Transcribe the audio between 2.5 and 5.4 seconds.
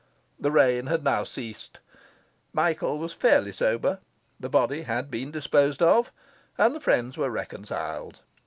Michael was fairly sober, the body had been